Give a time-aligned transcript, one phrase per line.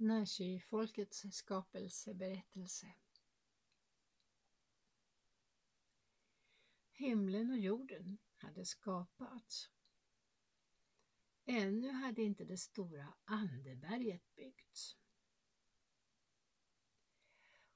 [0.00, 2.94] Nashi-folkets skapelseberättelse.
[6.92, 9.70] Himlen och jorden hade skapats.
[11.44, 14.96] Ännu hade inte det stora andeberget byggts.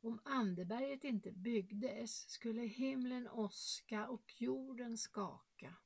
[0.00, 5.76] Om andeberget inte byggdes skulle himlen åska och jorden skaka.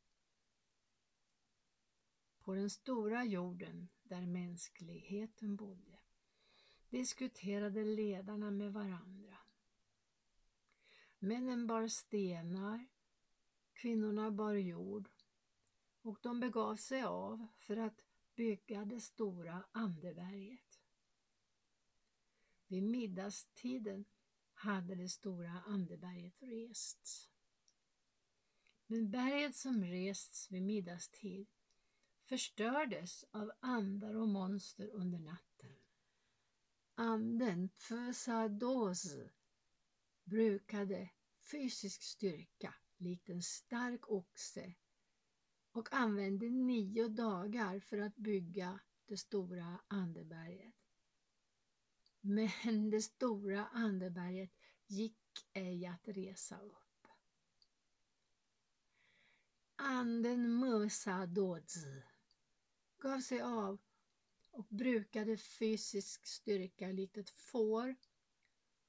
[2.39, 6.06] På den stora jorden där mänskligheten bodde
[6.91, 9.37] diskuterade ledarna med varandra.
[11.19, 12.87] Männen bar stenar,
[13.73, 15.09] kvinnorna bar jord
[16.03, 20.81] och de begav sig av för att bygga det stora Anderberget.
[22.67, 24.05] Vid middagstiden
[24.55, 27.31] hade det stora Anderberget rests.
[28.87, 31.47] Men berget som rests vid middagstid
[32.25, 35.46] förstördes av andar och monster under natten.
[36.99, 39.07] Anden Pfsados
[40.25, 41.11] brukade
[41.51, 44.75] fysisk styrka likt en stark oxe
[45.73, 50.75] och använde nio dagar för att bygga det stora andeberget.
[52.21, 54.53] Men det stora andeberget
[54.87, 57.07] gick ej att resa upp.
[59.77, 61.77] Anden Musadodz
[62.99, 63.79] gav sig av
[64.57, 67.97] och brukade fysisk styrka likt ett får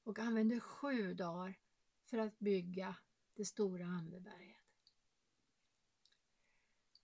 [0.02, 1.58] och använde sju dagar
[2.04, 2.96] för att bygga
[3.34, 4.56] det stora Anderberget.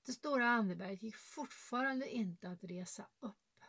[0.03, 3.65] Det stora Anderberget gick fortfarande inte att resa upp.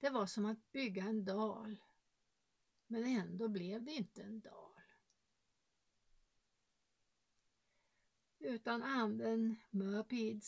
[0.00, 1.76] Det var som att bygga en dal,
[2.86, 4.82] men ändå blev det inte en dal.
[8.38, 10.40] Utan anden Möpi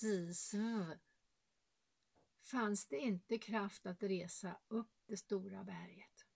[2.50, 6.27] fanns det inte kraft att resa upp det stora berget.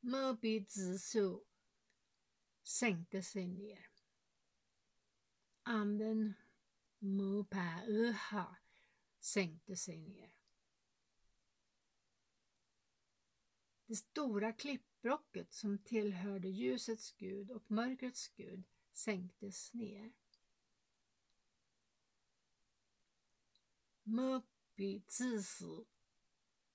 [0.00, 1.40] Möbi Zisu
[2.62, 3.88] sänkte sig ner.
[5.62, 6.34] Anden
[6.98, 7.80] Mupa
[9.20, 10.34] sänkte sig ner.
[13.86, 20.12] Det stora klippbrocket som tillhörde ljusets gud och mörkrets gud sänktes ner.
[24.06, 25.84] Muppi Zisu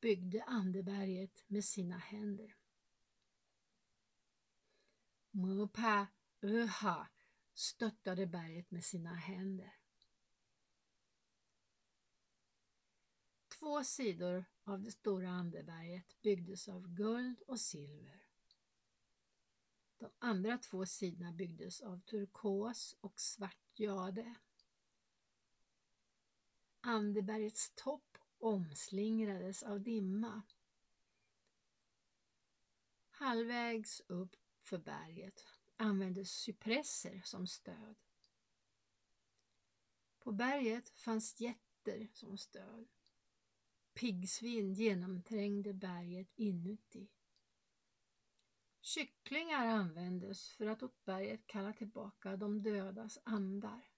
[0.02, 2.56] byggde andeberget med sina händer.
[5.32, 6.08] Mupa
[6.42, 7.08] Uha
[7.54, 9.76] stöttade berget med sina händer.
[13.60, 18.26] Två sidor av det stora andeberget byggdes av guld och silver.
[19.98, 24.36] De andra två sidorna byggdes av turkos och svart jade.
[26.82, 30.42] Andebergets topp omslingrades av dimma.
[33.10, 35.46] Halvvägs upp för berget
[35.78, 37.96] användes cypresser som stöd.
[40.20, 42.88] På berget fanns jätter som stöd.
[43.94, 47.10] Piggsvin genomträngde berget inuti.
[48.82, 53.89] Kycklingar användes för att åt berget kalla tillbaka de dödas andar.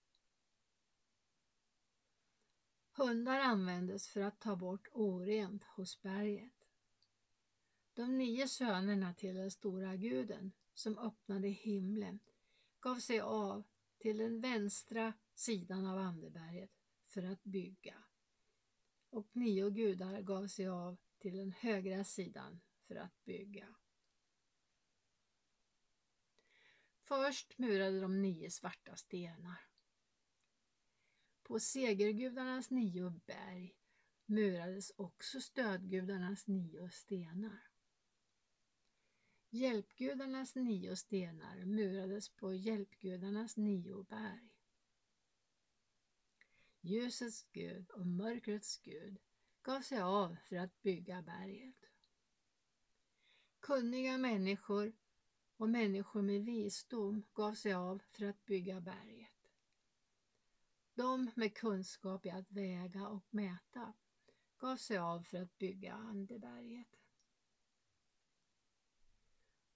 [2.93, 6.67] Hundar användes för att ta bort orent hos berget.
[7.93, 12.19] De nio sönerna till den stora guden som öppnade himlen
[12.79, 13.63] gav sig av
[13.97, 16.71] till den vänstra sidan av Anderberget
[17.03, 18.03] för att bygga.
[19.09, 23.75] Och nio gudar gav sig av till den högra sidan för att bygga.
[27.01, 29.70] Först murade de nio svarta stenar.
[31.51, 33.75] På segergudarnas nio berg
[34.25, 37.67] murades också stödgudarnas nio stenar.
[39.49, 44.49] Hjälpgudarnas nio stenar murades på hjälpgudarnas nio berg.
[46.81, 49.19] Ljusets gud och mörkrets gud
[49.61, 51.85] gav sig av för att bygga berget.
[53.59, 54.93] Kunniga människor
[55.57, 59.40] och människor med visdom gav sig av för att bygga berget.
[61.01, 63.93] De med kunskap i att väga och mäta
[64.57, 66.95] gav sig av för att bygga Andeberget.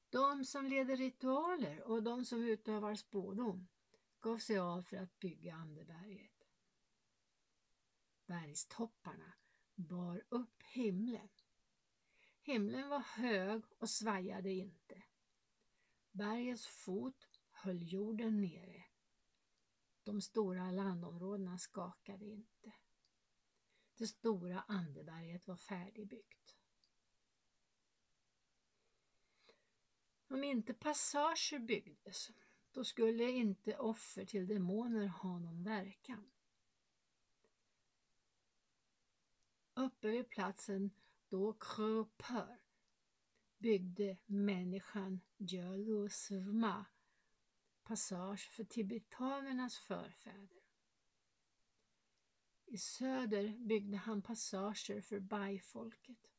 [0.09, 3.67] De som leder ritualer och de som utövar spådom
[4.19, 6.47] gav sig av för att bygga Andeberget.
[8.25, 9.33] Bergstopparna
[9.75, 11.29] bar upp himlen.
[12.41, 15.03] Himlen var hög och svajade inte.
[16.11, 18.85] Bergets fot höll jorden nere
[20.05, 22.73] de stora landområdena skakade inte.
[23.97, 26.55] Det stora andeberget var färdigbyggt.
[30.27, 32.31] Om inte passager byggdes,
[32.71, 36.31] då skulle inte offer till demoner ha någon verkan.
[39.73, 40.91] Uppe vid platsen
[41.29, 42.59] då Kröpör
[43.57, 46.85] byggde människan Jölusvma
[47.85, 50.63] passage för tibetanernas förfäder.
[52.65, 56.31] I söder byggde han passager för bajfolket.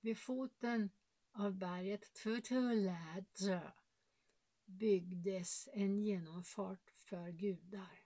[0.00, 0.90] Vid foten
[1.32, 3.70] av berget Tutuladjö
[4.64, 8.00] byggdes en genomfart för gudar.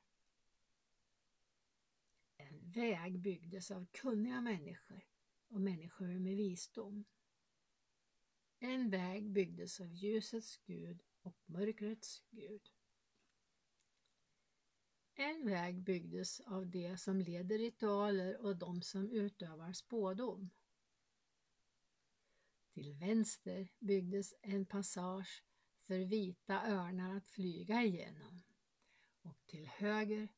[2.36, 5.04] En väg byggdes av kunniga människor
[5.48, 7.04] och människor med visdom.
[8.64, 12.70] En väg byggdes av ljusets gud och mörkrets gud.
[15.14, 20.50] En väg byggdes av de som leder ritualer och de som utövar spådom.
[22.74, 25.44] Till vänster byggdes en passage
[25.78, 28.42] för vita örnar att flyga igenom
[29.22, 30.28] och till höger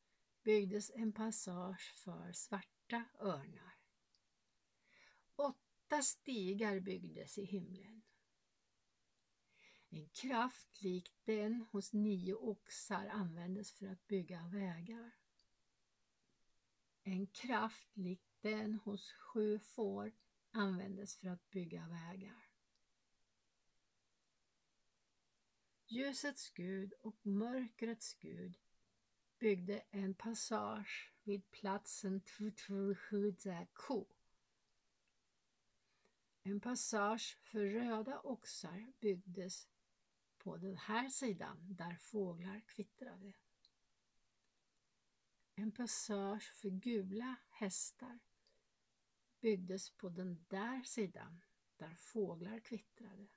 [0.43, 3.77] byggdes en passage för svarta örnar.
[5.35, 8.01] Åtta stigar byggdes i himlen.
[9.95, 15.11] En kraft lik den hos nio oxar användes för att bygga vägar.
[17.03, 20.11] En kraft lik den hos sju får
[20.51, 22.49] användes för att bygga vägar.
[25.87, 28.57] Ljusets gud och mörkrets gud
[29.39, 34.05] byggde en passage vid platsen Tutuhuzaku.
[36.43, 39.67] En passage för röda oxar byggdes
[40.45, 43.33] på den här sidan där fåglar kvittrade.
[45.55, 48.19] En passage för gula hästar
[49.39, 51.41] byggdes på den där sidan
[51.77, 53.27] där fåglar kvittrade.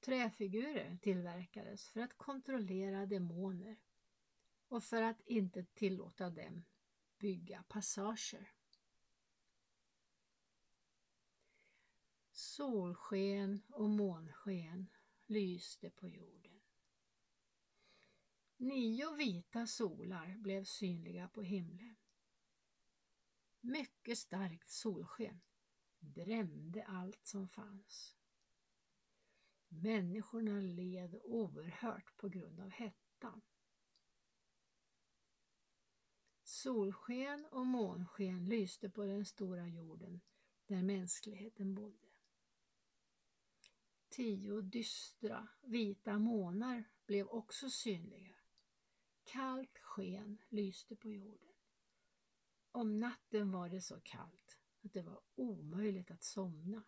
[0.00, 3.76] Träfigurer tillverkades för att kontrollera demoner
[4.68, 6.64] och för att inte tillåta dem
[7.18, 8.52] bygga passager.
[12.56, 14.90] Solsken och månsken
[15.26, 16.60] lyste på jorden.
[18.56, 21.96] Nio vita solar blev synliga på himlen.
[23.60, 25.40] Mycket starkt solsken
[25.98, 28.16] brände allt som fanns.
[29.68, 33.42] Människorna led oerhört på grund av hettan.
[36.42, 40.20] Solsken och månsken lyste på den stora jorden
[40.66, 42.01] där mänskligheten bodde.
[44.12, 48.36] Tio dystra vita månar blev också synliga.
[49.24, 51.54] Kallt sken lyste på jorden.
[52.70, 56.84] Om natten var det så kallt att det var omöjligt att somna.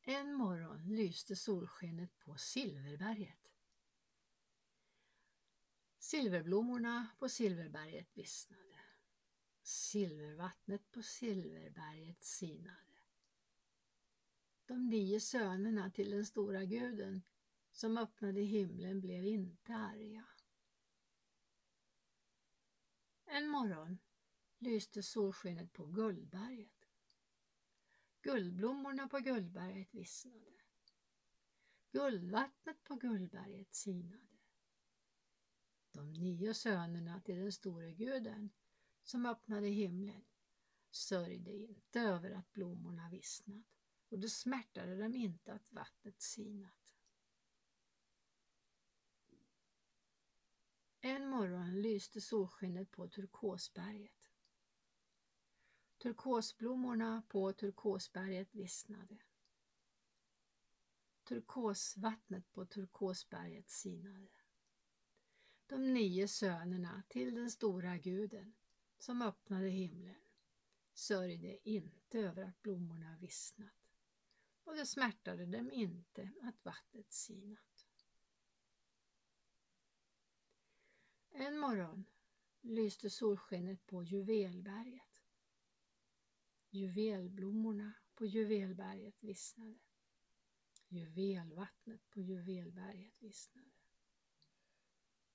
[0.00, 3.52] En morgon lyste solskenet på Silverberget.
[5.98, 8.80] Silverblommorna på Silverberget vissnade.
[9.62, 12.97] Silvervattnet på Silverberget sinade.
[14.68, 17.22] De nio sönerna till den stora guden
[17.72, 20.24] som öppnade himlen blev inte arga.
[23.24, 23.98] En morgon
[24.58, 26.88] lyste solskenet på Guldberget.
[28.20, 30.62] Guldblommorna på Guldberget vissnade.
[31.90, 34.38] Guldvattnet på Guldberget sinade.
[35.92, 38.50] De nio sönerna till den store guden
[39.02, 40.24] som öppnade himlen
[40.90, 43.77] sörjde inte över att blommorna vissnat
[44.08, 46.78] och det smärtade dem inte att vattnet sinat.
[51.00, 54.30] En morgon lyste solskenet på turkosberget.
[55.98, 59.18] Turkosblommorna på turkosberget vissnade.
[61.24, 64.28] Turkosvattnet på turkosberget sinade.
[65.66, 68.54] De nio sönerna till den stora guden
[68.98, 70.20] som öppnade himlen
[70.94, 73.77] sörjde inte över att blommorna vissnat
[74.68, 77.86] och det smärtade dem inte att vattnet sinat.
[81.30, 82.04] En morgon
[82.60, 85.22] lyste solskenet på Juvelberget.
[86.70, 89.78] Juvelblommorna på Juvelberget vissnade.
[90.88, 93.70] Juvelvattnet på Juvelberget vissnade.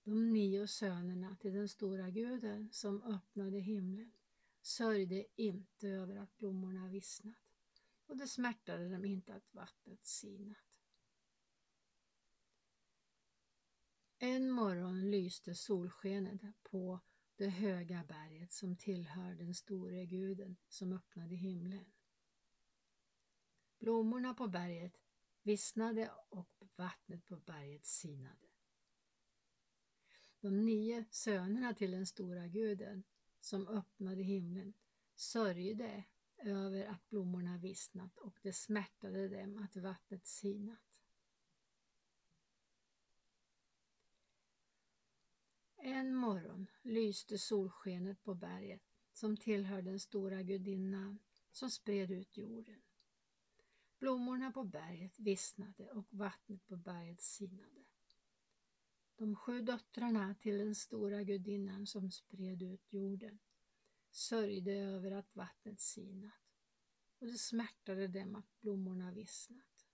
[0.04, 4.12] De nio sönerna till den stora guden som öppnade himlen
[4.62, 7.43] sörjde inte över att blommorna vissnat
[8.14, 10.58] och det smärtade dem inte att vattnet sinat.
[14.18, 17.00] En morgon lyste solskenet på
[17.36, 21.86] det höga berget som tillhör den store guden som öppnade himlen.
[23.80, 24.98] Blommorna på berget
[25.42, 28.48] vissnade och vattnet på berget sinade.
[30.40, 33.04] De nio sönerna till den stora guden
[33.40, 34.74] som öppnade himlen
[35.16, 36.04] sörjde
[36.44, 40.80] över att blommorna vissnat och det smärtade dem att vattnet sinat.
[45.78, 48.82] En morgon lyste solskenet på berget
[49.14, 51.20] som tillhör den stora gudinnan
[51.52, 52.82] som spred ut jorden.
[54.00, 57.86] Blommorna på berget vissnade och vattnet på berget sinade.
[59.16, 63.40] De sju döttrarna till den stora gudinnan som spred ut jorden
[64.16, 66.34] sörjde över att vattnet sinat
[67.20, 69.86] och det smärtade dem att blommorna vissnat.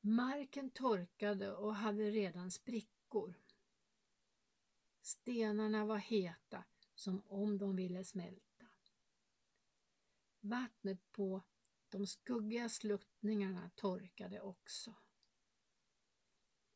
[0.00, 3.34] Marken torkade och hade redan sprickor.
[5.00, 8.66] Stenarna var heta som om de ville smälta.
[10.40, 11.42] Vattnet på
[11.88, 14.94] de skuggiga sluttningarna torkade också.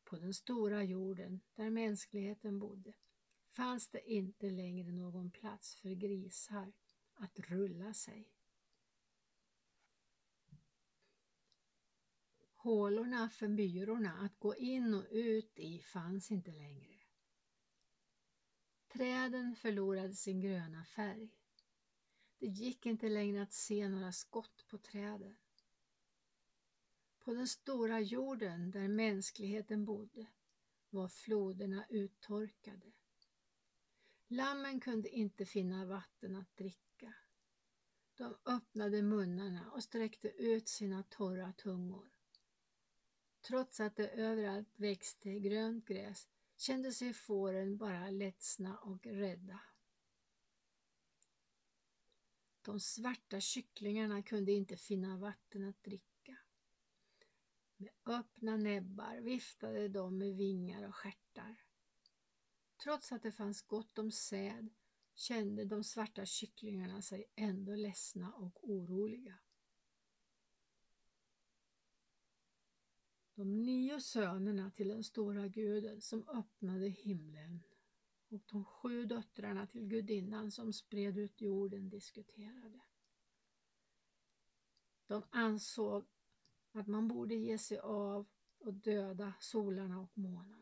[0.03, 2.93] På den stora jorden där mänskligheten bodde
[3.57, 6.73] fanns det inte längre någon plats för grisar
[7.13, 8.33] att rulla sig.
[12.55, 16.99] Hålorna för myrorna att gå in och ut i fanns inte längre.
[18.87, 21.29] Träden förlorade sin gröna färg.
[22.37, 25.37] Det gick inte längre att se några skott på träden.
[27.19, 30.27] På den stora jorden där mänskligheten bodde
[30.89, 32.96] var floderna uttorkade.
[34.27, 37.13] Lammen kunde inte finna vatten att dricka.
[38.15, 42.09] De öppnade munnarna och sträckte ut sina torra tungor.
[43.41, 49.59] Trots att det överallt växte grönt gräs kände sig fåren bara ledsna och rädda.
[52.61, 56.37] De svarta kycklingarna kunde inte finna vatten att dricka.
[57.77, 61.66] Med öppna näbbar viftade de med vingar och stjärtar.
[62.77, 64.69] Trots att det fanns gott om säd
[65.13, 69.37] kände de svarta kycklingarna sig ändå ledsna och oroliga.
[73.35, 77.63] De nio sönerna till den stora guden som öppnade himlen
[78.29, 82.79] och de sju döttrarna till gudinnan som spred ut jorden diskuterade.
[85.07, 86.05] De ansåg
[86.71, 90.56] att man borde ge sig av och döda solarna och månarna.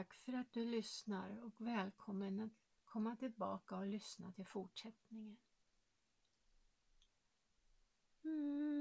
[0.00, 2.52] Tack för att du lyssnar och välkommen att
[2.84, 5.36] komma tillbaka och lyssna till fortsättningen.
[8.24, 8.79] Mm.